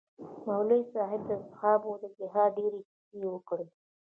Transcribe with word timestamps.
مولوي 0.45 0.81
صاحب 0.93 1.21
د 1.25 1.31
اصحابو 1.43 1.91
د 2.03 2.05
جهاد 2.17 2.51
ډېرې 2.57 2.79
کيسې 2.87 3.25
وکړې. 3.29 3.65